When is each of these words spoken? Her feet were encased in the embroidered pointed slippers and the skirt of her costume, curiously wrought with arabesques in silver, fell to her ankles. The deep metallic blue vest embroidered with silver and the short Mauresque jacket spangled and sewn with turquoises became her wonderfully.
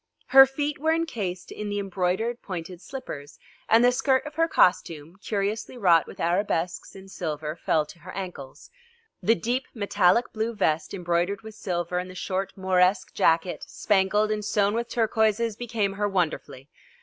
Her 0.29 0.47
feet 0.47 0.79
were 0.79 0.93
encased 0.93 1.51
in 1.51 1.69
the 1.69 1.77
embroidered 1.77 2.41
pointed 2.41 2.81
slippers 2.81 3.37
and 3.69 3.85
the 3.85 3.91
skirt 3.91 4.25
of 4.25 4.33
her 4.33 4.47
costume, 4.47 5.17
curiously 5.17 5.77
wrought 5.77 6.07
with 6.07 6.19
arabesques 6.19 6.95
in 6.95 7.07
silver, 7.07 7.55
fell 7.55 7.85
to 7.85 7.99
her 7.99 8.11
ankles. 8.13 8.71
The 9.21 9.35
deep 9.35 9.67
metallic 9.75 10.33
blue 10.33 10.55
vest 10.55 10.95
embroidered 10.95 11.43
with 11.43 11.53
silver 11.53 11.99
and 11.99 12.09
the 12.09 12.15
short 12.15 12.51
Mauresque 12.57 13.13
jacket 13.13 13.63
spangled 13.67 14.31
and 14.31 14.43
sewn 14.43 14.73
with 14.73 14.89
turquoises 14.89 15.55
became 15.55 15.93
her 15.93 16.09
wonderfully. 16.09 16.71